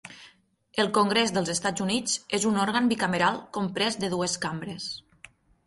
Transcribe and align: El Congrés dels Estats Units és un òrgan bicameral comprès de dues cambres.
El 0.83 0.87
Congrés 0.97 1.33
dels 1.35 1.51
Estats 1.53 1.83
Units 1.85 2.17
és 2.39 2.49
un 2.53 2.59
òrgan 2.63 2.89
bicameral 2.95 3.39
comprès 3.61 4.03
de 4.07 4.13
dues 4.17 4.41
cambres. 4.49 4.93